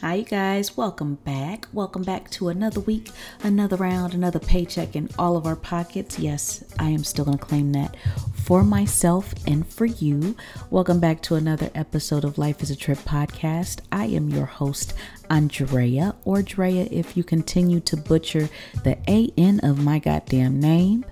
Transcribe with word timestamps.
Hi, 0.00 0.14
you 0.14 0.24
guys. 0.24 0.78
Welcome 0.78 1.16
back. 1.26 1.68
Welcome 1.74 2.04
back 2.04 2.30
to 2.30 2.48
another 2.48 2.80
week, 2.80 3.10
another 3.42 3.76
round, 3.76 4.14
another 4.14 4.38
paycheck 4.38 4.96
in 4.96 5.10
all 5.18 5.36
of 5.36 5.44
our 5.44 5.56
pockets. 5.56 6.18
Yes, 6.18 6.64
I 6.78 6.88
am 6.88 7.04
still 7.04 7.26
going 7.26 7.36
to 7.36 7.44
claim 7.44 7.72
that 7.72 7.98
for 8.32 8.64
myself 8.64 9.34
and 9.46 9.70
for 9.70 9.84
you. 9.84 10.36
Welcome 10.70 11.00
back 11.00 11.20
to 11.24 11.34
another 11.34 11.68
episode 11.74 12.24
of 12.24 12.38
Life 12.38 12.62
is 12.62 12.70
a 12.70 12.76
Trip 12.76 12.96
podcast. 13.00 13.80
I 13.92 14.06
am 14.06 14.30
your 14.30 14.46
host, 14.46 14.94
Andrea, 15.28 16.14
or 16.24 16.40
Drea, 16.40 16.88
if 16.90 17.14
you 17.14 17.22
continue 17.22 17.80
to 17.80 17.96
butcher 17.98 18.48
the 18.82 18.96
AN 19.06 19.60
of 19.60 19.84
my 19.84 19.98
goddamn 19.98 20.58
name. 20.60 21.04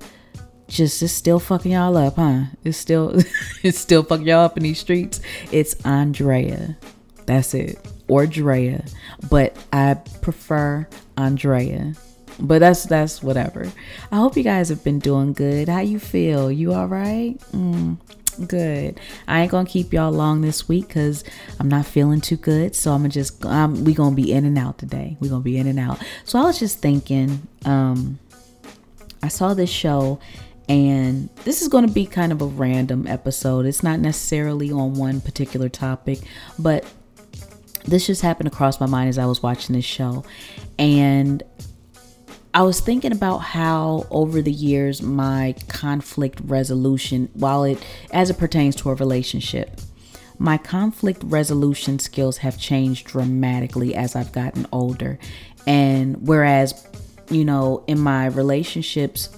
Just 0.66 1.02
it's 1.02 1.12
still 1.12 1.40
fucking 1.40 1.72
y'all 1.72 1.94
up, 1.98 2.16
huh? 2.16 2.44
It's 2.64 2.78
still 2.78 3.20
it's 3.62 3.78
still 3.78 4.02
fucking 4.02 4.26
y'all 4.26 4.46
up 4.46 4.56
in 4.56 4.62
these 4.62 4.78
streets. 4.80 5.20
It's 5.52 5.74
Andrea. 5.84 6.78
That's 7.26 7.52
it 7.52 7.86
or 8.08 8.26
Drea, 8.26 8.84
but 9.30 9.56
I 9.72 9.94
prefer 10.22 10.88
Andrea. 11.16 11.94
But 12.40 12.60
that's 12.60 12.84
that's 12.84 13.22
whatever. 13.22 13.70
I 14.12 14.16
hope 14.16 14.36
you 14.36 14.44
guys 14.44 14.68
have 14.68 14.84
been 14.84 15.00
doing 15.00 15.32
good. 15.32 15.68
How 15.68 15.80
you 15.80 15.98
feel? 15.98 16.52
You 16.52 16.72
all 16.72 16.86
right? 16.86 17.36
Mm, 17.52 17.98
good. 18.46 19.00
I 19.26 19.40
ain't 19.40 19.50
gonna 19.50 19.68
keep 19.68 19.92
y'all 19.92 20.12
long 20.12 20.40
this 20.40 20.68
week 20.68 20.86
because 20.86 21.24
I'm 21.58 21.68
not 21.68 21.84
feeling 21.84 22.20
too 22.20 22.36
good. 22.36 22.76
So 22.76 22.92
I'm 22.92 23.00
gonna 23.00 23.08
just 23.08 23.44
um, 23.44 23.84
we 23.84 23.92
gonna 23.92 24.14
be 24.14 24.32
in 24.32 24.44
and 24.44 24.56
out 24.56 24.78
today. 24.78 25.16
We 25.18 25.28
gonna 25.28 25.42
be 25.42 25.58
in 25.58 25.66
and 25.66 25.80
out. 25.80 26.00
So 26.24 26.38
I 26.38 26.42
was 26.42 26.58
just 26.58 26.78
thinking. 26.78 27.46
Um, 27.64 28.20
I 29.20 29.26
saw 29.26 29.52
this 29.52 29.70
show 29.70 30.20
and 30.68 31.28
this 31.44 31.62
is 31.62 31.68
going 31.68 31.86
to 31.86 31.92
be 31.92 32.04
kind 32.04 32.30
of 32.30 32.42
a 32.42 32.46
random 32.46 33.06
episode. 33.06 33.64
It's 33.64 33.82
not 33.82 34.00
necessarily 34.00 34.70
on 34.70 34.94
one 34.94 35.20
particular 35.20 35.68
topic, 35.68 36.20
but 36.58 36.84
this 37.90 38.06
just 38.06 38.22
happened 38.22 38.50
to 38.50 38.56
cross 38.56 38.80
my 38.80 38.86
mind 38.86 39.08
as 39.08 39.18
I 39.18 39.26
was 39.26 39.42
watching 39.42 39.74
this 39.74 39.84
show. 39.84 40.24
And 40.78 41.42
I 42.54 42.62
was 42.62 42.80
thinking 42.80 43.12
about 43.12 43.38
how 43.38 44.06
over 44.10 44.40
the 44.42 44.52
years 44.52 45.02
my 45.02 45.54
conflict 45.68 46.40
resolution, 46.44 47.28
while 47.34 47.64
it 47.64 47.84
as 48.10 48.30
it 48.30 48.38
pertains 48.38 48.74
to 48.76 48.90
a 48.90 48.94
relationship, 48.94 49.80
my 50.38 50.56
conflict 50.56 51.22
resolution 51.24 51.98
skills 51.98 52.38
have 52.38 52.58
changed 52.58 53.06
dramatically 53.06 53.94
as 53.94 54.16
I've 54.16 54.32
gotten 54.32 54.66
older. 54.72 55.18
And 55.66 56.26
whereas, 56.26 56.86
you 57.30 57.44
know, 57.44 57.84
in 57.86 57.98
my 57.98 58.26
relationships 58.26 59.28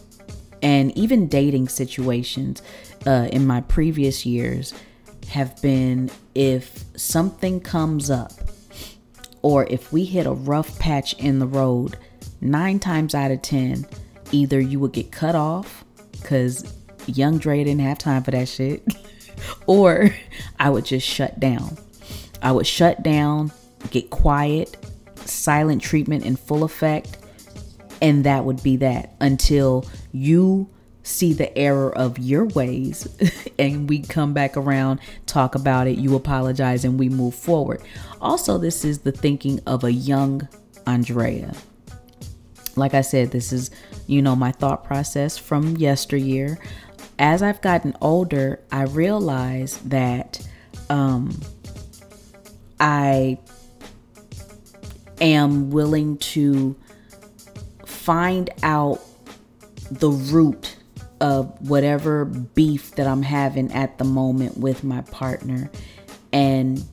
and 0.63 0.97
even 0.97 1.27
dating 1.27 1.69
situations 1.69 2.63
uh, 3.07 3.29
in 3.33 3.47
my 3.47 3.63
previous 3.63 4.25
years, 4.25 4.75
have 5.29 5.61
been 5.63 6.11
if 6.35 6.85
something 6.97 7.61
comes 7.61 8.11
up 8.11 8.33
or 9.43 9.67
if 9.67 9.93
we 9.93 10.05
hit 10.05 10.27
a 10.27 10.33
rough 10.33 10.79
patch 10.79 11.15
in 11.15 11.39
the 11.39 11.47
road, 11.47 11.97
nine 12.41 12.79
times 12.79 13.15
out 13.15 13.31
of 13.31 13.43
10, 13.43 13.87
either 14.33 14.61
you 14.61 14.81
would 14.81 14.93
get 14.93 15.11
cut 15.11 15.35
off 15.35 15.85
because 16.13 16.75
young 17.07 17.39
Dre 17.39 17.65
didn't 17.65 17.81
have 17.81 17.99
time 17.99 18.23
for 18.23 18.31
that 18.31 18.49
shit, 18.49 18.83
or 19.67 20.15
I 20.59 20.71
would 20.71 20.85
just 20.85 21.07
shut 21.07 21.41
down. 21.41 21.79
I 22.43 22.53
would 22.53 22.67
shut 22.67 23.03
down, 23.03 23.53
get 23.91 24.11
quiet, 24.11 24.77
silent 25.25 25.83
treatment 25.83 26.25
in 26.25 26.37
full 26.37 26.65
effect, 26.65 27.19
and 28.03 28.25
that 28.25 28.45
would 28.45 28.63
be 28.63 28.77
that 28.77 29.15
until 29.21 29.85
you 30.13 30.69
see 31.11 31.33
the 31.33 31.57
error 31.59 31.95
of 31.97 32.19
your 32.19 32.47
ways 32.47 33.09
and 33.59 33.89
we 33.89 34.01
come 34.01 34.33
back 34.33 34.57
around, 34.57 35.01
talk 35.27 35.55
about 35.55 35.87
it, 35.87 35.99
you 35.99 36.15
apologize, 36.15 36.85
and 36.85 36.99
we 36.99 37.09
move 37.09 37.35
forward. 37.35 37.83
Also, 38.21 38.59
this 38.59 38.85
is 38.85 39.01
the 39.01 39.13
thinking 39.13 39.61
of 39.67 39.85
a 39.85 39.93
young 39.93 40.49
Andrea. 40.87 41.55
Like 42.77 42.95
I 42.95 43.01
said, 43.01 43.31
this 43.31 43.53
is, 43.53 43.71
you 44.07 44.23
know, 44.23 44.37
my 44.37 44.53
thought 44.53 44.85
process 44.85 45.37
from 45.37 45.77
yesteryear. 45.77 46.59
As 47.19 47.43
I've 47.43 47.61
gotten 47.61 47.95
older, 48.01 48.61
I 48.73 48.85
realize 48.85 49.79
that 49.79 50.47
um, 50.89 51.39
I 52.79 53.39
am 55.21 55.71
willing 55.71 56.17
to 56.19 56.77
find 57.85 58.49
out 58.63 59.01
the 59.91 60.11
root 60.11 60.77
of 61.21 61.69
whatever 61.69 62.25
beef 62.25 62.93
that 62.93 63.07
I'm 63.07 63.23
having 63.23 63.73
at 63.73 63.99
the 63.99 64.05
moment 64.05 64.57
with 64.57 64.83
my 64.83 65.03
partner 65.03 65.71
and 66.33 66.85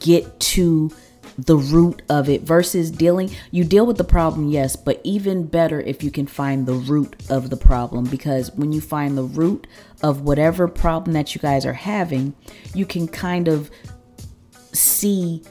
get 0.00 0.40
to 0.40 0.90
the 1.38 1.56
root 1.56 2.02
of 2.08 2.28
it 2.28 2.42
versus 2.42 2.90
dealing 2.90 3.30
you 3.50 3.62
deal 3.62 3.84
with 3.84 3.98
the 3.98 4.04
problem 4.04 4.48
yes 4.48 4.74
but 4.74 5.00
even 5.04 5.46
better 5.46 5.80
if 5.82 6.02
you 6.02 6.10
can 6.10 6.26
find 6.26 6.64
the 6.66 6.72
root 6.72 7.14
of 7.28 7.50
the 7.50 7.56
problem 7.56 8.04
because 8.06 8.50
when 8.52 8.72
you 8.72 8.80
find 8.80 9.18
the 9.18 9.22
root 9.22 9.66
of 10.02 10.22
whatever 10.22 10.66
problem 10.66 11.12
that 11.12 11.34
you 11.34 11.40
guys 11.40 11.66
are 11.66 11.74
having 11.74 12.34
you 12.74 12.86
can 12.86 13.06
kind 13.06 13.48
of 13.48 13.70
see 14.72 15.42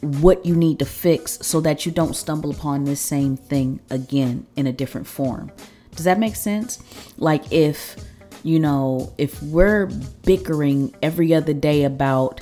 what 0.00 0.46
you 0.46 0.54
need 0.54 0.78
to 0.78 0.84
fix 0.84 1.38
so 1.44 1.60
that 1.60 1.84
you 1.84 1.90
don't 1.90 2.14
stumble 2.14 2.52
upon 2.52 2.84
this 2.84 3.00
same 3.00 3.36
thing 3.36 3.80
again 3.90 4.46
in 4.54 4.68
a 4.68 4.72
different 4.72 5.08
form 5.08 5.50
does 5.96 6.04
that 6.04 6.18
make 6.18 6.36
sense? 6.36 6.78
Like 7.18 7.50
if, 7.52 7.96
you 8.42 8.60
know, 8.60 9.12
if 9.18 9.42
we're 9.42 9.86
bickering 10.24 10.94
every 11.02 11.34
other 11.34 11.52
day 11.52 11.84
about 11.84 12.40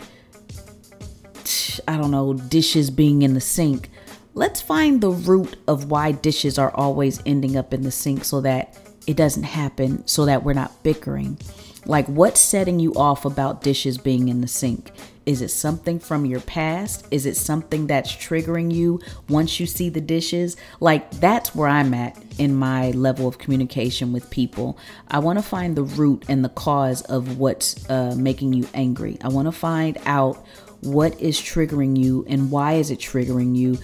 I 1.87 1.97
don't 1.97 2.11
know, 2.11 2.35
dishes 2.35 2.91
being 2.91 3.23
in 3.23 3.35
the 3.35 3.41
sink, 3.41 3.91
let's 4.35 4.61
find 4.61 5.01
the 5.01 5.11
root 5.11 5.57
of 5.67 5.91
why 5.91 6.13
dishes 6.13 6.59
are 6.59 6.71
always 6.75 7.21
ending 7.27 7.57
up 7.57 7.75
in 7.75 7.83
the 7.83 7.91
sink 7.91 8.25
so 8.25 8.41
that 8.41 8.79
it 9.07 9.17
doesn't 9.17 9.43
happen 9.43 10.07
so 10.07 10.25
that 10.25 10.43
we're 10.43 10.55
not 10.55 10.83
bickering. 10.83 11.39
Like, 11.87 12.07
what's 12.07 12.41
setting 12.41 12.81
you 12.81 12.95
off 12.95 13.25
about 13.25 13.63
dishes 13.63 13.99
being 13.99 14.29
in 14.29 14.41
the 14.41 14.49
sink? 14.49 14.93
Is 15.27 15.41
it 15.41 15.49
something 15.49 15.99
from 15.99 16.27
your 16.27 16.41
past? 16.41 17.07
Is 17.11 17.25
it 17.25 17.37
something 17.37 17.87
that's 17.87 18.13
triggering 18.13 18.73
you 18.73 19.01
once 19.29 19.59
you 19.59 19.67
see 19.67 19.89
the 19.89 20.01
dishes? 20.01 20.57
Like, 20.81 21.11
that's 21.13 21.55
where 21.55 21.69
I'm 21.69 21.95
at 21.95 22.23
in 22.39 22.55
my 22.55 22.91
level 22.91 23.27
of 23.27 23.39
communication 23.39 24.13
with 24.13 24.29
people. 24.31 24.79
I 25.09 25.21
want 25.21 25.39
to 25.39 25.43
find 25.43 25.77
the 25.77 25.83
root 25.83 26.25
and 26.29 26.45
the 26.45 26.51
cause 26.51 27.03
of 27.03 27.39
what's 27.39 27.89
uh, 27.89 28.15
making 28.17 28.53
you 28.53 28.69
angry. 28.75 29.17
I 29.23 29.29
want 29.29 29.47
to 29.47 29.53
find 29.53 29.97
out 30.05 30.45
what 30.81 31.19
is 31.21 31.41
triggering 31.41 31.97
you 31.97 32.27
and 32.29 32.51
why 32.51 32.75
is 32.75 32.91
it 32.91 32.99
triggering 32.99 33.57
you 33.57 33.79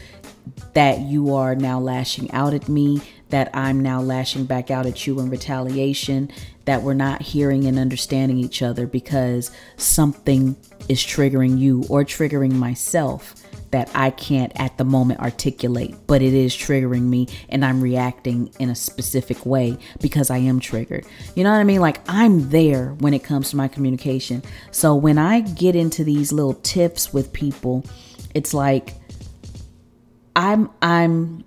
that 0.75 1.01
you 1.01 1.35
are 1.35 1.55
now 1.55 1.79
lashing 1.79 2.31
out 2.33 2.55
at 2.55 2.69
me, 2.69 3.01
that 3.31 3.51
I'm 3.55 3.81
now 3.81 4.01
lashing 4.01 4.45
back 4.45 4.71
out 4.71 4.87
at 4.87 5.07
you 5.07 5.19
in 5.21 5.31
retaliation, 5.31 6.31
that 6.65 6.83
we're 6.83 6.95
not 6.95 7.23
hearing 7.23 7.67
and 7.67 7.79
understanding 7.79 8.39
each 8.39 8.63
other 8.63 8.87
because 8.87 9.51
something 9.77 10.57
is 10.89 11.01
triggering 11.01 11.59
you 11.59 11.85
or 11.89 12.05
triggering 12.05 12.53
myself 12.53 13.35
that 13.71 13.91
I 13.95 14.11
can't 14.11 14.53
at 14.57 14.77
the 14.79 14.85
moment 14.85 15.21
articulate, 15.21 15.95
but 16.07 16.23
it 16.23 16.35
is 16.35 16.55
triggering 16.55 17.03
me 17.03 17.29
and 17.49 17.65
I'm 17.65 17.81
reacting 17.81 18.53
in 18.59 18.71
a 18.71 18.75
specific 18.75 19.47
way 19.47 19.79
because 20.01 20.31
I 20.31 20.39
am 20.39 20.61
triggered. 20.61 21.07
You 21.35 21.45
know 21.45 21.51
what 21.51 21.59
I 21.59 21.65
mean? 21.65 21.81
Like 21.81 22.01
I'm 22.09 22.51
there 22.51 22.95
when 22.95 23.15
it 23.15 23.23
comes 23.23 23.51
to 23.51 23.57
my 23.57 23.69
communication. 23.69 24.43
So 24.73 24.95
when 24.95 25.19
I 25.19 25.41
get 25.41 25.77
into 25.77 26.03
these 26.03 26.33
little 26.33 26.55
tips 26.55 27.13
with 27.13 27.33
people, 27.33 27.85
it's 28.35 28.53
like 28.53 28.95
I'm 30.35 30.71
I'm 30.83 31.45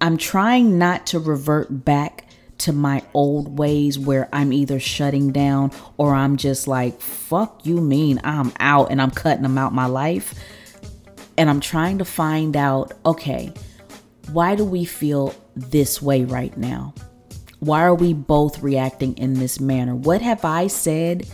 I'm 0.00 0.16
trying 0.16 0.78
not 0.78 1.06
to 1.08 1.18
revert 1.18 1.84
back 1.84 2.26
to 2.58 2.72
my 2.72 3.02
old 3.14 3.58
ways 3.58 3.98
where 3.98 4.28
I'm 4.32 4.52
either 4.52 4.80
shutting 4.80 5.32
down 5.32 5.72
or 5.96 6.14
I'm 6.14 6.36
just 6.36 6.66
like, 6.66 7.00
fuck 7.00 7.64
you 7.64 7.80
mean 7.80 8.20
I'm 8.24 8.52
out 8.58 8.90
and 8.90 9.00
I'm 9.00 9.10
cutting 9.10 9.42
them 9.42 9.58
out 9.58 9.72
my 9.72 9.86
life. 9.86 10.34
And 11.38 11.50
I'm 11.50 11.60
trying 11.60 11.98
to 11.98 12.04
find 12.04 12.56
out, 12.56 12.92
okay, 13.04 13.52
why 14.32 14.54
do 14.54 14.64
we 14.64 14.84
feel 14.84 15.34
this 15.54 16.00
way 16.00 16.24
right 16.24 16.56
now? 16.56 16.94
Why 17.60 17.82
are 17.82 17.94
we 17.94 18.12
both 18.12 18.62
reacting 18.62 19.16
in 19.18 19.34
this 19.34 19.60
manner? 19.60 19.94
What 19.94 20.22
have 20.22 20.44
I 20.44 20.66
said 20.66 21.26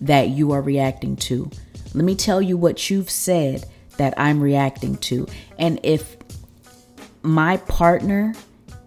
that 0.00 0.30
you 0.30 0.52
are 0.52 0.62
reacting 0.62 1.16
to? 1.16 1.50
Let 1.94 2.04
me 2.04 2.14
tell 2.14 2.42
you 2.42 2.56
what 2.56 2.90
you've 2.90 3.10
said 3.10 3.66
that 3.96 4.14
I'm 4.16 4.40
reacting 4.40 4.96
to. 4.96 5.26
And 5.58 5.78
if 5.82 6.16
my 7.24 7.56
partner 7.56 8.34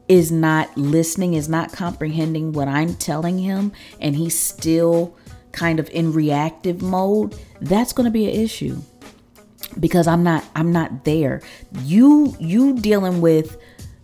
is 0.07 0.31
not 0.31 0.75
listening, 0.77 1.33
is 1.33 1.49
not 1.49 1.73
comprehending 1.73 2.53
what 2.53 2.67
I'm 2.67 2.95
telling 2.95 3.39
him, 3.39 3.73
and 3.99 4.15
he's 4.15 4.37
still 4.37 5.17
kind 5.51 5.79
of 5.79 5.89
in 5.89 6.13
reactive 6.13 6.81
mode, 6.81 7.35
that's 7.59 7.91
going 7.91 8.05
to 8.05 8.11
be 8.11 8.25
an 8.25 8.35
issue 8.39 8.79
because 9.79 10.07
I'm 10.07 10.23
not 10.23 10.45
I'm 10.55 10.71
not 10.71 11.03
there. 11.03 11.41
You 11.83 12.35
you 12.39 12.77
dealing 12.79 13.21
with 13.21 13.57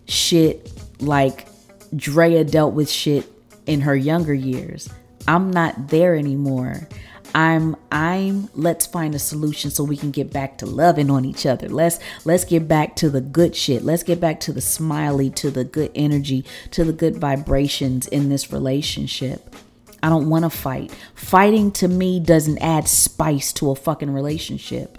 shit 0.06 0.72
like 1.00 1.48
Drea 1.96 2.44
dealt 2.44 2.74
with 2.74 2.90
shit 2.90 3.26
in 3.66 3.82
her 3.82 3.96
younger 3.96 4.34
years. 4.34 4.90
I'm 5.28 5.52
not 5.52 5.88
there 5.88 6.16
anymore. 6.16 6.88
I'm 7.36 7.76
I'm 7.92 8.50
let's 8.54 8.86
find 8.86 9.16
a 9.16 9.20
solution 9.20 9.72
so 9.72 9.84
we 9.84 9.98
can 9.98 10.12
get 10.12 10.32
back 10.32 10.60
to 10.60 10.66
loving 10.66 11.10
on 11.10 11.26
each 11.26 11.46
other. 11.46 11.68
Let's 11.68 12.00
let's 12.26 12.46
get 12.46 12.68
back 12.68 12.96
to 12.98 13.10
the 13.10 13.22
good 13.22 13.56
shit. 13.56 13.84
Let's 13.84 14.04
get 14.04 14.20
back 14.20 14.40
to 14.42 14.54
the 14.54 14.62
smiley, 14.62 15.30
to 15.32 15.50
the 15.50 15.64
good 15.64 15.92
energy, 15.96 16.46
to 16.72 16.84
the 16.84 16.94
good 16.94 17.18
vibrations 17.18 18.08
in 18.08 18.30
this 18.30 18.52
relationship. 18.52 19.56
I 20.04 20.10
don't 20.10 20.30
want 20.30 20.44
to 20.44 20.50
fight. 20.50 20.92
Fighting 21.16 21.72
to 21.74 21.88
me 21.88 22.20
doesn't 22.20 22.60
add 22.60 22.88
spice 22.88 23.54
to 23.54 23.72
a 23.72 23.76
fucking 23.76 24.14
relationship. 24.14 24.98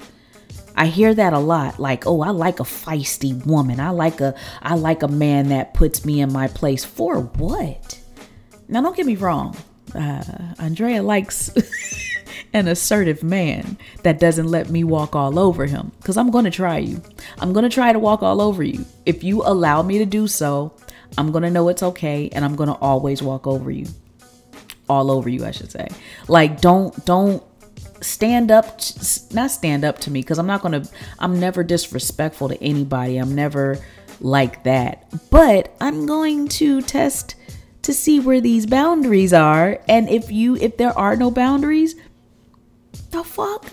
I 0.77 0.87
hear 0.87 1.15
that 1.15 1.33
a 1.33 1.39
lot 1.39 1.79
like, 1.79 2.05
"Oh, 2.05 2.23
I 2.23 2.31
like 2.31 2.59
a 2.59 2.65
feisty 2.65 3.47
woman. 3.47 3.79
I 3.79 3.91
like 3.91 4.21
a 4.21 4.35
I 4.61 4.75
like 4.75 5.05
a 5.05 5.09
man 5.09 5.51
that 5.51 5.75
puts 5.75 6.05
me 6.05 6.21
in 6.21 6.33
my 6.33 6.49
place." 6.49 6.85
For 6.85 7.21
what? 7.21 8.01
Now 8.67 8.81
don't 8.81 8.97
get 8.97 9.07
me 9.07 9.15
wrong. 9.15 9.57
Uh, 9.95 10.25
Andrea 10.59 11.03
likes 11.03 11.51
an 12.55 12.69
assertive 12.69 13.23
man 13.25 13.77
that 14.05 14.21
doesn't 14.21 14.47
let 14.47 14.71
me 14.71 14.85
walk 14.85 15.17
all 15.17 15.39
over 15.41 15.67
him 15.67 15.91
because 15.99 16.17
I'm 16.17 16.31
going 16.31 16.45
to 16.45 16.53
try 16.53 16.79
you. 16.79 17.03
I'm 17.41 17.53
going 17.53 17.65
to 17.65 17.69
try 17.69 17.93
to 17.93 17.99
walk 17.99 18.23
all 18.23 18.41
over 18.41 18.63
you. 18.63 18.87
If 19.05 19.25
you 19.25 19.43
allow 19.43 19.83
me 19.83 19.99
to 19.99 20.07
do 20.07 20.29
so, 20.29 20.73
I'm 21.19 21.33
going 21.33 21.43
to 21.43 21.51
know 21.51 21.69
it's 21.69 21.83
okay 21.83 22.31
and 22.33 22.45
I'm 22.45 22.55
going 22.55 22.69
to 22.69 22.77
always 22.77 23.23
walk 23.23 23.49
over 23.49 23.73
you. 23.73 23.87
All 24.89 25.11
over 25.11 25.29
you, 25.29 25.45
I 25.45 25.51
should 25.51 25.73
say. 25.73 25.89
Like 26.29 26.61
don't 26.61 27.05
don't 27.05 27.43
stand 28.01 28.51
up 28.51 28.81
not 29.33 29.51
stand 29.51 29.85
up 29.85 29.99
to 29.99 30.11
me 30.11 30.21
because 30.21 30.39
I'm 30.39 30.47
not 30.47 30.63
going 30.63 30.81
to 30.81 30.89
I'm 31.19 31.41
never 31.41 31.65
disrespectful 31.65 32.51
to 32.51 32.63
anybody. 32.63 33.17
I'm 33.17 33.35
never 33.35 33.79
like 34.21 34.63
that. 34.63 35.09
But 35.31 35.75
I'm 35.81 36.07
going 36.07 36.47
to 36.49 36.83
test 36.83 37.35
to 37.83 37.93
see 37.93 38.21
where 38.21 38.41
these 38.41 38.65
boundaries 38.65 39.33
are 39.33 39.81
and 39.89 40.09
if 40.09 40.31
you 40.31 40.55
if 40.57 40.77
there 40.77 40.97
are 40.97 41.17
no 41.17 41.33
boundaries, 41.33 41.97
the 43.15 43.25
fuck? 43.25 43.73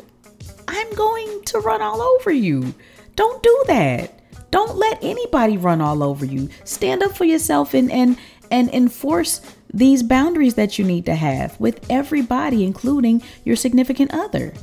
I'm 0.67 0.93
going 0.93 1.43
to 1.45 1.59
run 1.59 1.81
all 1.81 2.01
over 2.01 2.31
you. 2.31 2.73
Don't 3.15 3.41
do 3.41 3.63
that. 3.67 4.19
Don't 4.51 4.77
let 4.77 5.03
anybody 5.03 5.57
run 5.57 5.81
all 5.81 6.03
over 6.03 6.25
you. 6.25 6.49
Stand 6.63 7.01
up 7.01 7.17
for 7.17 7.25
yourself 7.25 7.73
and 7.73 7.91
and 7.91 8.17
and 8.51 8.69
enforce 8.69 9.41
these 9.73 10.03
boundaries 10.03 10.55
that 10.55 10.77
you 10.77 10.85
need 10.85 11.05
to 11.05 11.15
have 11.15 11.59
with 11.59 11.83
everybody, 11.89 12.63
including 12.63 13.23
your 13.43 13.55
significant 13.55 14.13
other. 14.13 14.53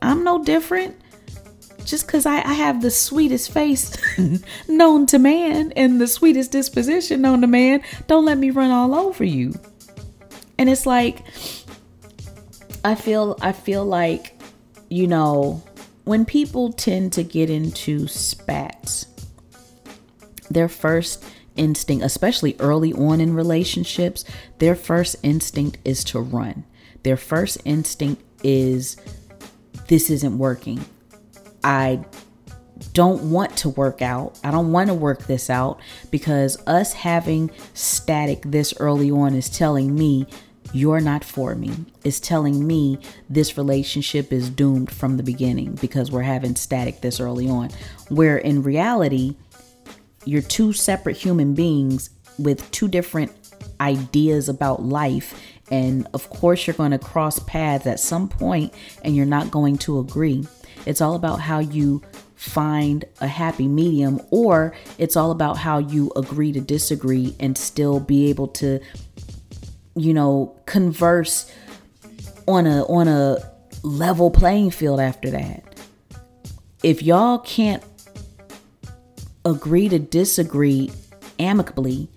I'm 0.00 0.24
no 0.24 0.42
different. 0.42 0.96
Just 1.84 2.06
because 2.06 2.26
I, 2.26 2.36
I 2.36 2.54
have 2.54 2.80
the 2.80 2.92
sweetest 2.92 3.50
face 3.50 3.96
known 4.68 5.04
to 5.06 5.18
man 5.18 5.72
and 5.72 6.00
the 6.00 6.06
sweetest 6.06 6.52
disposition 6.52 7.20
known 7.20 7.40
to 7.40 7.48
man, 7.48 7.82
don't 8.06 8.24
let 8.24 8.38
me 8.38 8.50
run 8.50 8.70
all 8.70 8.94
over 8.94 9.24
you. 9.24 9.52
And 10.58 10.70
it's 10.70 10.86
like, 10.86 11.24
I 12.84 12.94
feel 12.94 13.36
I 13.40 13.52
feel 13.52 13.84
like 13.84 14.40
you 14.88 15.06
know 15.06 15.62
when 16.04 16.24
people 16.24 16.72
tend 16.72 17.12
to 17.14 17.22
get 17.22 17.48
into 17.48 18.08
spats 18.08 19.06
their 20.50 20.68
first 20.68 21.24
instinct 21.54 22.04
especially 22.04 22.56
early 22.58 22.92
on 22.92 23.20
in 23.20 23.34
relationships 23.34 24.24
their 24.58 24.74
first 24.74 25.16
instinct 25.22 25.78
is 25.84 26.02
to 26.04 26.20
run 26.20 26.64
their 27.04 27.16
first 27.16 27.58
instinct 27.64 28.22
is 28.42 28.96
this 29.88 30.10
isn't 30.10 30.36
working 30.38 30.84
i 31.62 32.02
don't 32.92 33.30
want 33.30 33.56
to 33.58 33.68
work 33.70 34.02
out. 34.02 34.38
I 34.42 34.50
don't 34.50 34.72
want 34.72 34.88
to 34.88 34.94
work 34.94 35.26
this 35.26 35.48
out 35.48 35.80
because 36.10 36.56
us 36.66 36.92
having 36.92 37.50
static 37.74 38.42
this 38.44 38.74
early 38.78 39.10
on 39.10 39.34
is 39.34 39.48
telling 39.48 39.94
me 39.94 40.26
you're 40.72 41.00
not 41.00 41.24
for 41.24 41.54
me 41.54 41.72
is 42.04 42.18
telling 42.18 42.66
me 42.66 42.98
this 43.28 43.56
relationship 43.56 44.32
is 44.32 44.48
doomed 44.48 44.90
from 44.90 45.16
the 45.16 45.22
beginning 45.22 45.74
because 45.80 46.10
we're 46.10 46.22
having 46.22 46.56
static 46.56 47.00
this 47.00 47.20
early 47.20 47.48
on. 47.48 47.70
Where 48.08 48.38
in 48.38 48.62
reality, 48.62 49.36
you're 50.24 50.42
two 50.42 50.72
separate 50.72 51.16
human 51.16 51.54
beings 51.54 52.10
with 52.38 52.70
two 52.70 52.88
different 52.88 53.32
ideas 53.80 54.48
about 54.48 54.82
life. 54.82 55.40
And 55.70 56.06
of 56.14 56.30
course, 56.30 56.66
you're 56.66 56.74
going 56.74 56.90
to 56.92 56.98
cross 56.98 57.38
paths 57.40 57.86
at 57.86 58.00
some 58.00 58.28
point 58.28 58.72
and 59.04 59.14
you're 59.14 59.26
not 59.26 59.50
going 59.50 59.78
to 59.78 59.98
agree. 59.98 60.46
It's 60.86 61.00
all 61.00 61.14
about 61.14 61.40
how 61.40 61.60
you 61.60 62.02
find 62.42 63.04
a 63.20 63.28
happy 63.28 63.68
medium, 63.68 64.20
or 64.30 64.74
it's 64.98 65.16
all 65.16 65.30
about 65.30 65.56
how 65.56 65.78
you 65.78 66.10
agree 66.16 66.50
to 66.50 66.60
disagree 66.60 67.36
and 67.38 67.56
still 67.56 68.00
be 68.00 68.28
able 68.30 68.48
to 68.48 68.80
you 69.94 70.14
know, 70.14 70.56
converse 70.66 71.50
on 72.46 72.66
a 72.66 72.84
on 72.84 73.08
a 73.08 73.38
level 73.82 74.30
playing 74.30 74.70
field 74.70 75.00
after 75.00 75.30
that. 75.30 75.62
If 76.82 77.02
y'all 77.02 77.38
can't 77.38 77.82
agree 79.44 79.88
to 79.88 79.98
disagree 79.98 80.90
amicably, 81.38 82.08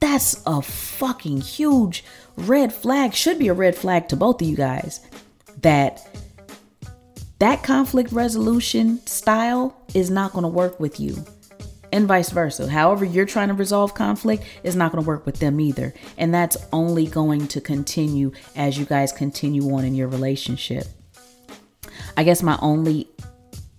that's 0.00 0.42
a 0.46 0.62
fucking 0.62 1.40
huge 1.40 2.04
red 2.36 2.72
flag. 2.72 3.14
Should 3.14 3.38
be 3.38 3.48
a 3.48 3.54
red 3.54 3.74
flag 3.74 4.08
to 4.08 4.16
both 4.16 4.40
of 4.40 4.48
you 4.48 4.56
guys. 4.56 5.00
That 5.62 6.06
that 7.38 7.62
conflict 7.62 8.12
resolution 8.12 9.04
style 9.06 9.74
is 9.94 10.10
not 10.10 10.32
going 10.32 10.42
to 10.42 10.48
work 10.48 10.78
with 10.78 11.00
you 11.00 11.24
and 11.92 12.06
vice 12.06 12.30
versa. 12.30 12.68
However, 12.68 13.04
you're 13.04 13.26
trying 13.26 13.48
to 13.48 13.54
resolve 13.54 13.94
conflict 13.94 14.44
is 14.62 14.76
not 14.76 14.92
going 14.92 15.02
to 15.02 15.08
work 15.08 15.26
with 15.26 15.38
them 15.38 15.60
either. 15.60 15.94
And 16.18 16.32
that's 16.32 16.56
only 16.72 17.06
going 17.06 17.48
to 17.48 17.60
continue 17.60 18.32
as 18.56 18.78
you 18.78 18.84
guys 18.84 19.12
continue 19.12 19.72
on 19.74 19.84
in 19.84 19.94
your 19.94 20.08
relationship. 20.08 20.86
I 22.16 22.24
guess 22.24 22.42
my 22.42 22.58
only, 22.62 23.08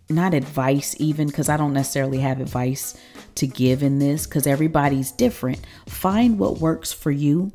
not 0.10 0.34
advice 0.34 0.96
even, 1.00 1.28
because 1.28 1.50
I 1.50 1.58
don't 1.58 1.74
necessarily 1.74 2.20
have 2.20 2.40
advice 2.40 2.98
to 3.36 3.48
give 3.48 3.82
in 3.82 4.00
this, 4.00 4.26
because 4.26 4.48
everybody's 4.48 5.12
different. 5.12 5.60
Find 5.88 6.38
what 6.38 6.60
works 6.60 6.92
for 6.92 7.12
you 7.12 7.52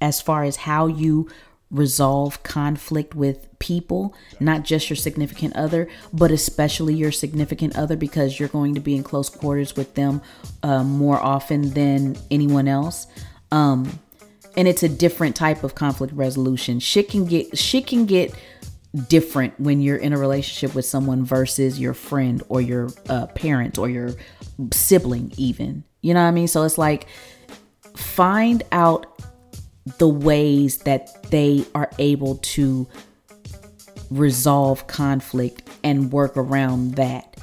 as 0.00 0.22
far 0.22 0.44
as 0.44 0.56
how 0.56 0.86
you 0.86 1.28
resolve 1.70 2.42
conflict 2.42 3.14
with 3.14 3.46
people, 3.58 4.14
not 4.40 4.62
just 4.64 4.88
your 4.88 4.96
significant 4.96 5.54
other, 5.54 5.88
but 6.12 6.30
especially 6.30 6.94
your 6.94 7.12
significant 7.12 7.76
other 7.76 7.96
because 7.96 8.38
you're 8.38 8.48
going 8.48 8.74
to 8.74 8.80
be 8.80 8.96
in 8.96 9.02
close 9.02 9.28
quarters 9.28 9.76
with 9.76 9.94
them 9.94 10.22
uh, 10.62 10.82
more 10.82 11.18
often 11.18 11.70
than 11.70 12.16
anyone 12.30 12.68
else. 12.68 13.06
Um, 13.52 13.98
and 14.56 14.66
it's 14.66 14.82
a 14.82 14.88
different 14.88 15.36
type 15.36 15.62
of 15.62 15.74
conflict 15.74 16.12
resolution. 16.14 16.80
Shit 16.80 17.10
can 17.10 17.26
get 17.26 17.56
shit 17.56 17.86
can 17.86 18.06
get 18.06 18.34
different 19.08 19.58
when 19.60 19.80
you're 19.80 19.96
in 19.96 20.12
a 20.12 20.18
relationship 20.18 20.74
with 20.74 20.84
someone 20.84 21.24
versus 21.24 21.78
your 21.78 21.94
friend 21.94 22.42
or 22.48 22.60
your 22.60 22.88
uh, 23.08 23.26
parent 23.26 23.78
or 23.78 23.88
your 23.88 24.10
sibling, 24.72 25.32
even. 25.36 25.84
You 26.00 26.14
know 26.14 26.22
what 26.22 26.28
I 26.28 26.32
mean? 26.32 26.48
So 26.48 26.62
it's 26.64 26.78
like 26.78 27.06
find 27.94 28.62
out 28.72 29.06
the 29.98 30.08
ways 30.08 30.78
that 30.78 31.22
they 31.30 31.64
are 31.74 31.90
able 31.98 32.36
to 32.36 32.86
resolve 34.10 34.86
conflict 34.86 35.68
and 35.84 36.12
work 36.12 36.36
around 36.36 36.94
that. 36.94 37.36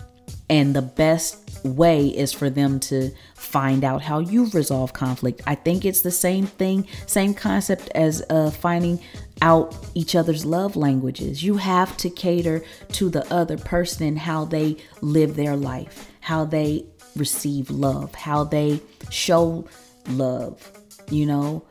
And 0.50 0.76
the 0.76 0.82
best 0.82 1.64
way 1.64 2.08
is 2.08 2.32
for 2.32 2.50
them 2.50 2.80
to 2.80 3.12
find 3.34 3.84
out 3.84 4.02
how 4.02 4.20
you 4.20 4.48
resolve 4.48 4.94
conflict. 4.94 5.42
I 5.48 5.56
think 5.56 5.86
it's 5.86 6.02
the 6.02 6.12
same 6.12 6.46
thing, 6.46 6.88
same 7.08 7.34
concept 7.34 7.90
as 7.96 8.24
uh, 8.30 8.52
finding 8.52 9.00
out 9.42 9.76
each 9.96 10.16
other's 10.16 10.46
love 10.46 10.76
languages. 10.76 11.44
You 11.44 11.58
have 11.58 11.98
to 11.98 12.10
cater 12.10 12.64
to 12.94 13.10
the 13.10 13.32
other 13.34 13.58
person 13.58 14.08
and 14.08 14.20
how 14.20 14.46
they 14.46 14.78
live 15.02 15.36
their 15.36 15.56
life, 15.56 16.12
how 16.22 16.46
they 16.46 16.86
receive 17.16 17.70
love, 17.70 18.14
how 18.14 18.44
they 18.44 18.82
show 19.10 19.68
love. 20.10 20.72
You 21.10 21.26
know, 21.26 21.66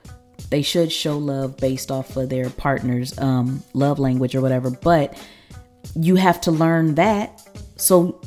they 0.51 0.63
should 0.63 0.93
show 0.93 1.19
love 1.19 1.57
based 1.57 1.91
off 1.91 2.17
of 2.17 2.29
their 2.29 2.51
partner's 2.51 3.19
um, 3.19 3.63
love 3.73 3.99
language 3.99 4.35
or 4.35 4.41
whatever, 4.41 4.71
but 4.71 5.17
you 5.95 6.17
have 6.17 6.41
to 6.43 6.51
learn 6.51 6.95
that. 6.97 7.43
So, 7.77 8.21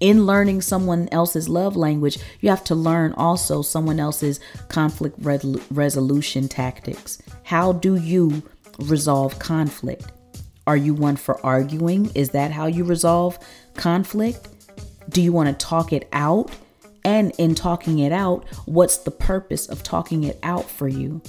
in 0.00 0.24
learning 0.24 0.62
someone 0.62 1.08
else's 1.12 1.48
love 1.48 1.76
language, 1.76 2.18
you 2.40 2.48
have 2.48 2.64
to 2.64 2.74
learn 2.74 3.12
also 3.14 3.60
someone 3.60 4.00
else's 4.00 4.40
conflict 4.68 5.16
resolution 5.20 6.48
tactics. 6.48 7.20
How 7.42 7.72
do 7.72 7.96
you 7.96 8.42
resolve 8.78 9.38
conflict? 9.38 10.10
Are 10.66 10.76
you 10.76 10.94
one 10.94 11.16
for 11.16 11.44
arguing? 11.44 12.10
Is 12.14 12.30
that 12.30 12.50
how 12.50 12.66
you 12.66 12.84
resolve 12.84 13.38
conflict? 13.74 14.48
Do 15.10 15.20
you 15.20 15.32
want 15.32 15.48
to 15.48 15.66
talk 15.66 15.92
it 15.92 16.08
out? 16.12 16.50
And 17.04 17.32
in 17.38 17.54
talking 17.54 18.00
it 18.00 18.12
out, 18.12 18.46
what's 18.66 18.98
the 18.98 19.10
purpose 19.10 19.68
of 19.68 19.82
talking 19.82 20.24
it 20.24 20.38
out 20.42 20.68
for 20.68 20.88
you? 20.88 21.22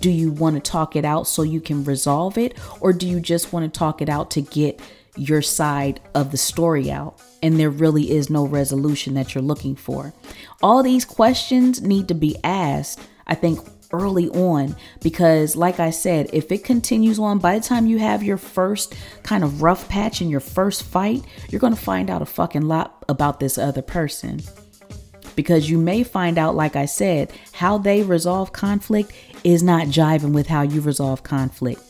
Do 0.00 0.10
you 0.10 0.32
want 0.32 0.56
to 0.56 0.70
talk 0.70 0.96
it 0.96 1.04
out 1.04 1.26
so 1.26 1.42
you 1.42 1.60
can 1.60 1.84
resolve 1.84 2.38
it? 2.38 2.56
Or 2.80 2.92
do 2.92 3.06
you 3.06 3.20
just 3.20 3.52
want 3.52 3.72
to 3.72 3.78
talk 3.78 4.00
it 4.00 4.08
out 4.08 4.30
to 4.32 4.40
get 4.40 4.80
your 5.16 5.42
side 5.42 6.00
of 6.14 6.30
the 6.30 6.38
story 6.38 6.90
out? 6.90 7.20
And 7.42 7.60
there 7.60 7.70
really 7.70 8.10
is 8.10 8.30
no 8.30 8.46
resolution 8.46 9.14
that 9.14 9.34
you're 9.34 9.42
looking 9.42 9.76
for. 9.76 10.14
All 10.62 10.82
these 10.82 11.04
questions 11.04 11.82
need 11.82 12.08
to 12.08 12.14
be 12.14 12.36
asked, 12.44 13.00
I 13.26 13.34
think, 13.34 13.60
early 13.92 14.28
on 14.30 14.76
because 15.02 15.56
like 15.56 15.80
I 15.80 15.90
said, 15.90 16.30
if 16.32 16.50
it 16.52 16.64
continues 16.64 17.18
on 17.18 17.38
by 17.38 17.58
the 17.58 17.64
time 17.64 17.86
you 17.86 17.98
have 17.98 18.22
your 18.22 18.36
first 18.36 18.94
kind 19.22 19.44
of 19.44 19.62
rough 19.62 19.88
patch 19.88 20.20
in 20.20 20.30
your 20.30 20.40
first 20.40 20.82
fight, 20.82 21.24
you're 21.48 21.60
going 21.60 21.74
to 21.74 21.80
find 21.80 22.10
out 22.10 22.22
a 22.22 22.26
fucking 22.26 22.62
lot 22.62 23.04
about 23.08 23.40
this 23.40 23.58
other 23.58 23.82
person. 23.82 24.40
Because 25.36 25.70
you 25.70 25.78
may 25.78 26.02
find 26.02 26.38
out 26.38 26.54
like 26.54 26.76
I 26.76 26.86
said, 26.86 27.32
how 27.52 27.78
they 27.78 28.02
resolve 28.02 28.52
conflict 28.52 29.12
is 29.44 29.62
not 29.62 29.86
jiving 29.86 30.32
with 30.32 30.46
how 30.46 30.62
you 30.62 30.80
resolve 30.80 31.22
conflict. 31.22 31.89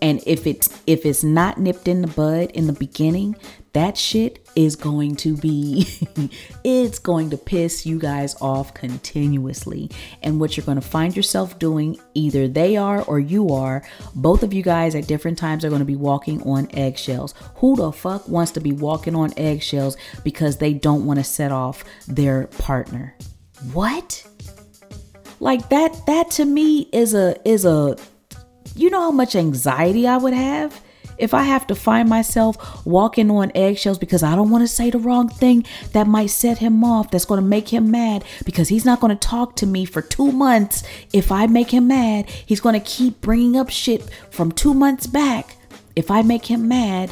And 0.00 0.22
if 0.26 0.46
it's 0.46 0.80
if 0.86 1.04
it's 1.04 1.24
not 1.24 1.58
nipped 1.58 1.88
in 1.88 2.02
the 2.02 2.08
bud 2.08 2.50
in 2.52 2.66
the 2.66 2.72
beginning, 2.72 3.36
that 3.72 3.96
shit 3.96 4.46
is 4.56 4.74
going 4.76 5.14
to 5.14 5.36
be 5.36 5.86
it's 6.64 6.98
going 6.98 7.30
to 7.30 7.36
piss 7.36 7.86
you 7.86 7.98
guys 7.98 8.34
off 8.40 8.74
continuously. 8.74 9.90
And 10.22 10.40
what 10.40 10.56
you're 10.56 10.66
going 10.66 10.80
to 10.80 10.86
find 10.86 11.16
yourself 11.16 11.58
doing, 11.58 11.98
either 12.14 12.48
they 12.48 12.76
are 12.76 13.02
or 13.02 13.20
you 13.20 13.50
are, 13.50 13.84
both 14.14 14.42
of 14.42 14.52
you 14.52 14.62
guys 14.62 14.94
at 14.94 15.06
different 15.06 15.38
times 15.38 15.64
are 15.64 15.68
going 15.68 15.80
to 15.80 15.84
be 15.84 15.96
walking 15.96 16.42
on 16.42 16.68
eggshells. 16.72 17.34
Who 17.56 17.76
the 17.76 17.92
fuck 17.92 18.28
wants 18.28 18.52
to 18.52 18.60
be 18.60 18.72
walking 18.72 19.14
on 19.14 19.32
eggshells 19.36 19.96
because 20.24 20.56
they 20.56 20.74
don't 20.74 21.06
want 21.06 21.18
to 21.18 21.24
set 21.24 21.52
off 21.52 21.84
their 22.06 22.46
partner? 22.46 23.14
What? 23.72 24.24
Like 25.40 25.68
that 25.68 26.06
that 26.06 26.30
to 26.32 26.44
me 26.44 26.88
is 26.92 27.14
a 27.14 27.36
is 27.48 27.64
a 27.64 27.96
you 28.78 28.90
know 28.90 29.00
how 29.00 29.10
much 29.10 29.34
anxiety 29.34 30.06
I 30.06 30.16
would 30.16 30.34
have 30.34 30.80
if 31.18 31.34
I 31.34 31.42
have 31.42 31.66
to 31.66 31.74
find 31.74 32.08
myself 32.08 32.86
walking 32.86 33.30
on 33.30 33.50
eggshells 33.54 33.98
because 33.98 34.22
I 34.22 34.36
don't 34.36 34.50
want 34.50 34.62
to 34.62 34.68
say 34.68 34.90
the 34.90 34.98
wrong 34.98 35.28
thing 35.28 35.66
that 35.92 36.06
might 36.06 36.30
set 36.30 36.58
him 36.58 36.84
off, 36.84 37.10
that's 37.10 37.24
going 37.24 37.42
to 37.42 37.46
make 37.46 37.68
him 37.68 37.90
mad 37.90 38.24
because 38.44 38.68
he's 38.68 38.84
not 38.84 39.00
going 39.00 39.16
to 39.16 39.28
talk 39.28 39.56
to 39.56 39.66
me 39.66 39.84
for 39.84 40.00
two 40.00 40.32
months. 40.32 40.84
If 41.12 41.32
I 41.32 41.46
make 41.46 41.70
him 41.70 41.88
mad, 41.88 42.30
he's 42.30 42.60
going 42.60 42.74
to 42.74 42.86
keep 42.86 43.20
bringing 43.20 43.56
up 43.56 43.68
shit 43.68 44.08
from 44.30 44.52
two 44.52 44.74
months 44.74 45.06
back. 45.06 45.56
If 45.96 46.10
I 46.10 46.22
make 46.22 46.46
him 46.46 46.68
mad, 46.68 47.10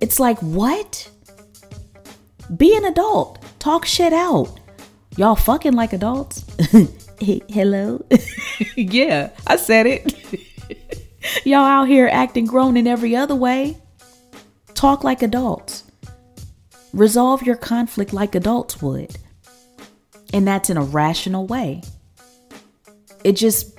it's 0.00 0.18
like, 0.18 0.38
what? 0.38 1.10
Be 2.56 2.76
an 2.76 2.86
adult. 2.86 3.44
Talk 3.58 3.84
shit 3.84 4.12
out. 4.12 4.58
Y'all 5.16 5.36
fucking 5.36 5.74
like 5.74 5.92
adults. 5.92 6.44
Hello? 7.20 8.04
yeah, 8.76 9.30
I 9.46 9.56
said 9.56 9.86
it. 9.86 10.40
Y'all 11.44 11.64
out 11.64 11.88
here 11.88 12.08
acting 12.12 12.46
grown 12.46 12.76
in 12.76 12.86
every 12.86 13.14
other 13.16 13.34
way. 13.34 13.76
Talk 14.74 15.04
like 15.04 15.22
adults. 15.22 15.84
Resolve 16.92 17.42
your 17.42 17.56
conflict 17.56 18.12
like 18.12 18.34
adults 18.34 18.80
would. 18.82 19.16
And 20.32 20.46
that's 20.46 20.70
in 20.70 20.76
a 20.76 20.82
rational 20.82 21.46
way. 21.46 21.82
It 23.22 23.32
just 23.32 23.78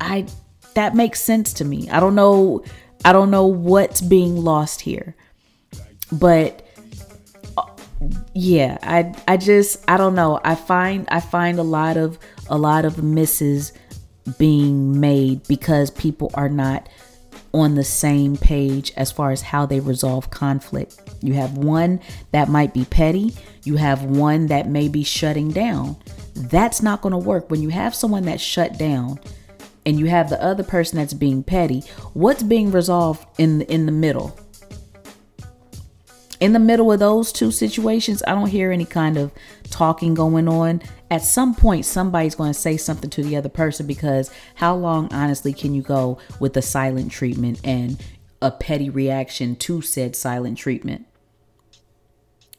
I 0.00 0.26
that 0.74 0.94
makes 0.94 1.20
sense 1.20 1.52
to 1.54 1.64
me. 1.64 1.88
I 1.90 2.00
don't 2.00 2.14
know 2.14 2.64
I 3.04 3.12
don't 3.12 3.30
know 3.30 3.46
what's 3.46 4.00
being 4.00 4.36
lost 4.36 4.80
here. 4.80 5.14
But 6.12 6.66
uh, 7.56 7.66
yeah, 8.34 8.78
I 8.82 9.14
I 9.28 9.36
just 9.36 9.84
I 9.88 9.96
don't 9.96 10.14
know. 10.14 10.40
I 10.44 10.54
find 10.54 11.06
I 11.10 11.20
find 11.20 11.58
a 11.58 11.64
lot 11.64 11.96
of 11.96 12.18
a 12.48 12.56
lot 12.56 12.84
of 12.84 13.02
misses 13.02 13.72
being 14.38 15.00
made 15.00 15.46
because 15.46 15.90
people 15.90 16.30
are 16.34 16.48
not 16.48 16.88
on 17.52 17.74
the 17.74 17.84
same 17.84 18.36
page 18.36 18.92
as 18.96 19.10
far 19.10 19.30
as 19.30 19.40
how 19.40 19.64
they 19.64 19.80
resolve 19.80 20.30
conflict. 20.30 21.00
You 21.22 21.34
have 21.34 21.56
one 21.56 22.00
that 22.32 22.48
might 22.48 22.74
be 22.74 22.84
petty, 22.84 23.34
you 23.64 23.76
have 23.76 24.04
one 24.04 24.46
that 24.48 24.68
may 24.68 24.88
be 24.88 25.04
shutting 25.04 25.50
down. 25.50 25.96
That's 26.34 26.82
not 26.82 27.00
going 27.00 27.12
to 27.12 27.18
work. 27.18 27.50
When 27.50 27.62
you 27.62 27.70
have 27.70 27.94
someone 27.94 28.24
that's 28.24 28.42
shut 28.42 28.78
down 28.78 29.18
and 29.86 29.98
you 29.98 30.06
have 30.06 30.28
the 30.28 30.42
other 30.42 30.62
person 30.62 30.98
that's 30.98 31.14
being 31.14 31.42
petty, 31.42 31.80
what's 32.12 32.42
being 32.42 32.70
resolved 32.70 33.26
in 33.38 33.62
in 33.62 33.86
the 33.86 33.92
middle? 33.92 34.38
in 36.40 36.52
the 36.52 36.58
middle 36.58 36.92
of 36.92 36.98
those 36.98 37.32
two 37.32 37.50
situations, 37.50 38.22
I 38.26 38.34
don't 38.34 38.48
hear 38.48 38.70
any 38.70 38.84
kind 38.84 39.16
of 39.16 39.32
talking 39.70 40.14
going 40.14 40.48
on. 40.48 40.82
At 41.10 41.22
some 41.22 41.54
point, 41.54 41.84
somebody's 41.84 42.34
going 42.34 42.52
to 42.52 42.58
say 42.58 42.76
something 42.76 43.10
to 43.10 43.22
the 43.22 43.36
other 43.36 43.48
person 43.48 43.86
because 43.86 44.30
how 44.56 44.74
long, 44.74 45.12
honestly, 45.12 45.52
can 45.52 45.74
you 45.74 45.82
go 45.82 46.18
with 46.40 46.56
a 46.56 46.62
silent 46.62 47.12
treatment 47.12 47.60
and 47.62 48.02
a 48.42 48.50
petty 48.50 48.90
reaction 48.90 49.54
to 49.56 49.82
said 49.82 50.16
silent 50.16 50.58
treatment? 50.58 51.06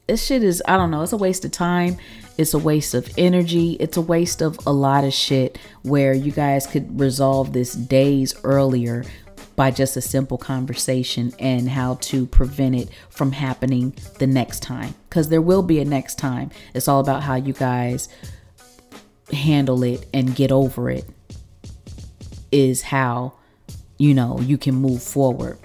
This 0.08 0.26
shit 0.26 0.42
is, 0.42 0.64
I 0.66 0.78
don't 0.78 0.92
know, 0.92 1.02
it's 1.02 1.12
a 1.12 1.18
waste 1.18 1.44
of 1.44 1.52
time. 1.52 1.98
It's 2.38 2.54
a 2.54 2.60
waste 2.60 2.94
of 2.94 3.10
energy. 3.18 3.74
It's 3.74 3.98
a 3.98 4.02
waste 4.02 4.42
of 4.42 4.58
a 4.66 4.72
lot 4.72 5.04
of 5.04 5.14
shit 5.14 5.58
where 5.82 6.14
you 6.14 6.32
guys 6.32 6.66
could 6.66 6.98
resolve 6.98 7.52
this 7.52 7.74
days 7.74 8.34
earlier 8.46 9.04
by 9.58 9.72
just 9.72 9.98
a 9.98 10.02
simple 10.02 10.38
conversation 10.38 11.34
and 11.40 11.68
how 11.68 11.96
to 11.96 12.28
prevent 12.28 12.76
it 12.76 12.90
from 13.10 13.34
happening 13.34 13.94
the 14.20 14.28
next 14.28 14.62
time. 14.62 14.94
Because 15.10 15.28
there 15.28 15.42
will 15.42 15.64
be 15.64 15.80
a 15.80 15.86
next 15.86 16.20
time. 16.20 16.52
It's 16.74 16.88
all 16.88 17.02
about 17.02 17.24
how 17.24 17.36
you 17.36 17.54
guys 17.54 18.08
handle 19.32 19.84
it 19.84 20.08
and 20.14 20.36
get 20.36 20.52
over 20.52 20.90
it, 20.90 21.06
is 22.52 22.82
how, 22.82 23.34
you 23.98 24.14
know, 24.14 24.40
you 24.40 24.58
can 24.58 24.76
move 24.76 25.02
forward. 25.02 25.58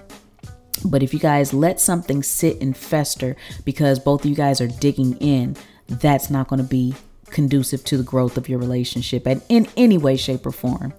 But 0.85 1.01
if 1.01 1.13
you 1.13 1.19
guys 1.19 1.53
let 1.53 1.79
something 1.79 2.23
sit 2.23 2.61
and 2.61 2.75
fester 2.75 3.35
because 3.63 3.99
both 3.99 4.25
of 4.25 4.29
you 4.29 4.35
guys 4.35 4.59
are 4.59 4.67
digging 4.67 5.15
in, 5.17 5.55
that's 5.87 6.29
not 6.29 6.47
going 6.47 6.61
to 6.61 6.67
be 6.67 6.93
conducive 7.27 7.83
to 7.85 7.97
the 7.97 8.03
growth 8.03 8.37
of 8.37 8.47
your 8.47 8.59
relationship 8.59 9.25
and 9.25 9.41
in 9.49 9.67
any 9.75 9.97
way, 9.97 10.15
shape, 10.17 10.45
or 10.45 10.51
form. 10.51 10.93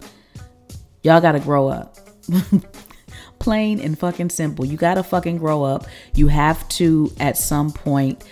Y'all 1.03 1.21
got 1.21 1.33
to 1.33 1.41
grow 1.41 1.69
up. 1.69 1.97
Plain 3.39 3.81
and 3.81 3.99
fucking 3.99 4.31
simple. 4.31 4.65
You 4.65 4.79
gotta 4.79 5.03
fucking 5.03 5.37
grow 5.37 5.65
up. 5.65 5.87
You 6.15 6.29
have 6.29 6.67
to, 6.71 7.13
at 7.21 7.37
some 7.37 7.73
point, 7.73 8.25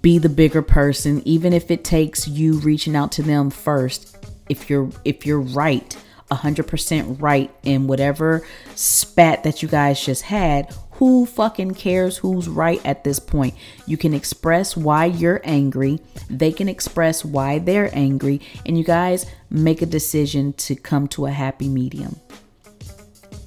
be 0.00 0.18
the 0.18 0.28
bigger 0.28 0.62
person, 0.62 1.22
even 1.24 1.52
if 1.52 1.70
it 1.70 1.84
takes 1.84 2.26
you 2.26 2.54
reaching 2.58 2.96
out 2.96 3.12
to 3.12 3.22
them 3.22 3.50
first. 3.50 4.16
If 4.48 4.70
you're 4.70 4.90
if 5.04 5.26
you're 5.26 5.40
right, 5.40 5.96
100% 6.30 7.20
right 7.20 7.54
in 7.62 7.86
whatever 7.86 8.46
spat 8.74 9.44
that 9.44 9.62
you 9.62 9.68
guys 9.68 10.04
just 10.04 10.22
had, 10.22 10.74
who 10.92 11.26
fucking 11.26 11.74
cares 11.74 12.16
who's 12.18 12.48
right 12.48 12.84
at 12.84 13.04
this 13.04 13.18
point? 13.18 13.54
You 13.86 13.96
can 13.96 14.14
express 14.14 14.76
why 14.76 15.06
you're 15.06 15.40
angry, 15.44 16.00
they 16.30 16.52
can 16.52 16.68
express 16.68 17.24
why 17.24 17.58
they're 17.58 17.90
angry, 17.92 18.40
and 18.64 18.78
you 18.78 18.84
guys 18.84 19.26
make 19.50 19.82
a 19.82 19.86
decision 19.86 20.52
to 20.54 20.74
come 20.74 21.08
to 21.08 21.26
a 21.26 21.30
happy 21.30 21.68
medium 21.68 22.16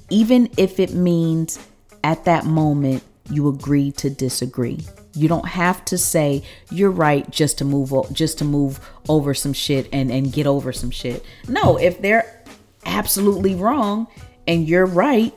even 0.09 0.49
if 0.57 0.79
it 0.79 0.93
means 0.93 1.59
at 2.03 2.25
that 2.25 2.45
moment 2.45 3.03
you 3.29 3.47
agree 3.47 3.91
to 3.91 4.09
disagree. 4.09 4.79
You 5.19 5.27
don't 5.27 5.47
have 5.47 5.83
to 5.85 5.97
say 5.97 6.43
you're 6.71 6.91
right 6.91 7.29
just 7.29 7.57
to 7.57 7.65
move 7.65 7.93
just 8.13 8.37
to 8.37 8.45
move 8.45 8.79
over 9.09 9.33
some 9.33 9.51
shit 9.51 9.89
and 9.91 10.09
and 10.11 10.31
get 10.31 10.47
over 10.47 10.71
some 10.71 10.91
shit. 10.91 11.25
No, 11.47 11.77
if 11.77 12.01
they're 12.01 12.43
absolutely 12.85 13.53
wrong 13.55 14.07
and 14.47 14.67
you're 14.67 14.85
right, 14.85 15.33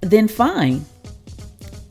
then 0.00 0.28
fine. 0.28 0.86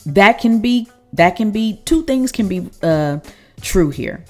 That 0.04 0.40
can 0.40 0.60
be 0.60 0.88
that 1.12 1.36
can 1.36 1.52
be 1.52 1.80
two 1.84 2.04
things 2.04 2.32
can 2.32 2.48
be 2.48 2.68
uh 2.82 3.20
true 3.60 3.90
here. 3.90 4.24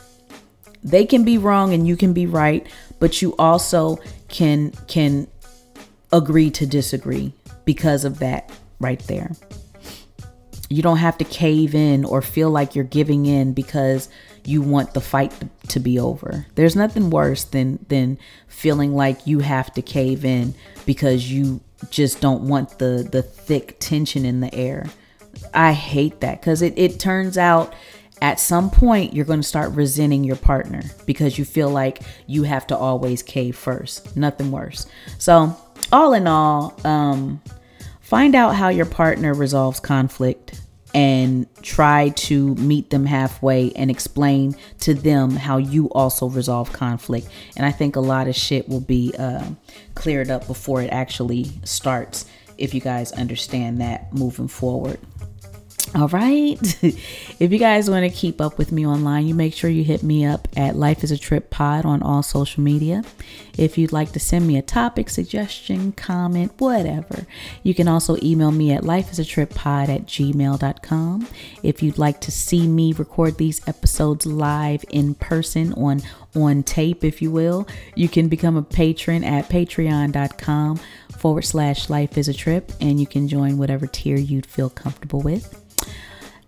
They 0.84 1.06
can 1.06 1.24
be 1.24 1.38
wrong 1.38 1.72
and 1.72 1.86
you 1.86 1.96
can 1.96 2.12
be 2.12 2.26
right, 2.26 2.66
but 2.98 3.22
you 3.22 3.34
also 3.38 3.98
can 4.28 4.72
can 4.86 5.28
agree 6.12 6.50
to 6.50 6.66
disagree 6.66 7.32
because 7.64 8.04
of 8.04 8.18
that 8.18 8.52
right 8.80 9.00
there. 9.06 9.32
You 10.72 10.82
don't 10.82 10.96
have 10.96 11.18
to 11.18 11.24
cave 11.24 11.74
in 11.74 12.04
or 12.06 12.22
feel 12.22 12.50
like 12.50 12.74
you're 12.74 12.84
giving 12.84 13.26
in 13.26 13.52
because 13.52 14.08
you 14.44 14.62
want 14.62 14.94
the 14.94 15.02
fight 15.02 15.32
to 15.68 15.80
be 15.80 15.98
over. 15.98 16.46
There's 16.54 16.74
nothing 16.74 17.10
worse 17.10 17.44
than 17.44 17.84
than 17.88 18.18
feeling 18.48 18.96
like 18.96 19.26
you 19.26 19.40
have 19.40 19.72
to 19.74 19.82
cave 19.82 20.24
in 20.24 20.54
because 20.86 21.30
you 21.30 21.60
just 21.90 22.22
don't 22.22 22.48
want 22.48 22.78
the 22.78 23.06
the 23.10 23.22
thick 23.22 23.76
tension 23.80 24.24
in 24.24 24.40
the 24.40 24.52
air. 24.54 24.86
I 25.52 25.72
hate 25.72 26.20
that 26.20 26.40
because 26.40 26.62
it, 26.62 26.72
it 26.78 26.98
turns 26.98 27.36
out 27.36 27.74
at 28.22 28.40
some 28.40 28.70
point 28.70 29.12
you're 29.12 29.26
going 29.26 29.40
to 29.40 29.46
start 29.46 29.72
resenting 29.72 30.24
your 30.24 30.36
partner 30.36 30.82
because 31.04 31.38
you 31.38 31.44
feel 31.44 31.68
like 31.68 32.02
you 32.26 32.44
have 32.44 32.66
to 32.68 32.76
always 32.76 33.22
cave 33.22 33.56
first. 33.56 34.16
Nothing 34.16 34.50
worse. 34.50 34.86
So 35.18 35.54
all 35.92 36.14
in 36.14 36.26
all, 36.26 36.74
um, 36.84 37.42
find 38.00 38.34
out 38.34 38.54
how 38.54 38.70
your 38.70 38.86
partner 38.86 39.34
resolves 39.34 39.80
conflict 39.80 40.61
and 40.94 41.46
try 41.62 42.10
to 42.10 42.54
meet 42.56 42.90
them 42.90 43.06
halfway 43.06 43.72
and 43.72 43.90
explain 43.90 44.54
to 44.80 44.94
them 44.94 45.30
how 45.30 45.56
you 45.56 45.90
also 45.90 46.28
resolve 46.28 46.72
conflict. 46.72 47.28
And 47.56 47.64
I 47.64 47.72
think 47.72 47.96
a 47.96 48.00
lot 48.00 48.28
of 48.28 48.36
shit 48.36 48.68
will 48.68 48.80
be 48.80 49.14
uh, 49.18 49.44
cleared 49.94 50.30
up 50.30 50.46
before 50.46 50.82
it 50.82 50.90
actually 50.90 51.46
starts 51.64 52.26
if 52.58 52.74
you 52.74 52.80
guys 52.80 53.12
understand 53.12 53.80
that 53.80 54.12
moving 54.12 54.48
forward. 54.48 54.98
All 55.94 56.08
right. 56.08 56.58
if 56.82 57.52
you 57.52 57.58
guys 57.58 57.90
want 57.90 58.10
to 58.10 58.16
keep 58.16 58.40
up 58.40 58.56
with 58.56 58.72
me 58.72 58.86
online, 58.86 59.26
you 59.26 59.34
make 59.34 59.52
sure 59.52 59.68
you 59.68 59.84
hit 59.84 60.02
me 60.02 60.24
up 60.24 60.48
at 60.56 60.74
Life 60.74 61.04
is 61.04 61.10
a 61.10 61.18
Trip 61.18 61.50
Pod 61.50 61.84
on 61.84 62.02
all 62.02 62.22
social 62.22 62.62
media. 62.62 63.02
If 63.58 63.76
you'd 63.76 63.92
like 63.92 64.12
to 64.12 64.20
send 64.20 64.46
me 64.46 64.56
a 64.56 64.62
topic, 64.62 65.10
suggestion, 65.10 65.92
comment, 65.92 66.52
whatever, 66.56 67.26
you 67.62 67.74
can 67.74 67.88
also 67.88 68.16
email 68.22 68.50
me 68.52 68.72
at 68.72 68.84
lifeisatrippod 68.84 69.90
at 69.90 70.06
gmail.com. 70.06 71.28
If 71.62 71.82
you'd 71.82 71.98
like 71.98 72.22
to 72.22 72.30
see 72.30 72.66
me 72.66 72.94
record 72.94 73.36
these 73.36 73.66
episodes 73.68 74.24
live 74.24 74.86
in 74.88 75.14
person 75.14 75.74
on 75.74 76.00
on 76.34 76.62
tape, 76.62 77.04
if 77.04 77.20
you 77.20 77.30
will, 77.30 77.68
you 77.94 78.08
can 78.08 78.28
become 78.28 78.56
a 78.56 78.62
patron 78.62 79.22
at 79.22 79.50
patreon.com 79.50 80.80
forward 81.18 81.42
slash 81.42 81.90
life 81.90 82.16
is 82.16 82.28
a 82.28 82.32
trip 82.32 82.72
and 82.80 82.98
you 82.98 83.06
can 83.06 83.28
join 83.28 83.58
whatever 83.58 83.86
tier 83.86 84.16
you'd 84.16 84.46
feel 84.46 84.70
comfortable 84.70 85.20
with. 85.20 85.61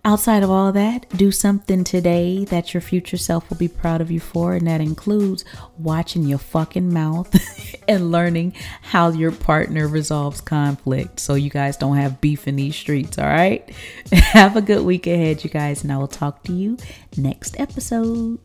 Outside 0.05 0.43
of 0.43 0.51
all 0.51 0.71
that, 0.71 1.09
do 1.17 1.31
something 1.31 1.83
today 1.83 2.45
that 2.45 2.75
your 2.75 2.81
future 2.81 3.17
self 3.17 3.49
will 3.49 3.57
be 3.57 3.67
proud 3.67 4.01
of 4.01 4.11
you 4.11 4.19
for, 4.19 4.53
and 4.53 4.67
that 4.67 4.79
includes 4.79 5.43
watching 5.79 6.21
your 6.21 6.37
fucking 6.37 6.93
mouth 6.93 7.35
and 7.87 8.11
learning 8.11 8.53
how 8.83 9.09
your 9.09 9.31
partner 9.31 9.87
resolves 9.87 10.41
conflict 10.41 11.19
so 11.19 11.33
you 11.33 11.49
guys 11.49 11.75
don't 11.75 11.97
have 11.97 12.21
beef 12.21 12.47
in 12.47 12.55
these 12.55 12.75
streets, 12.75 13.17
all 13.17 13.25
right? 13.25 13.67
have 14.11 14.55
a 14.55 14.61
good 14.61 14.85
week 14.85 15.07
ahead, 15.07 15.43
you 15.43 15.49
guys, 15.49 15.81
and 15.81 15.91
I 15.91 15.97
will 15.97 16.07
talk 16.07 16.43
to 16.43 16.53
you 16.53 16.77
next 17.17 17.59
episode. 17.59 18.37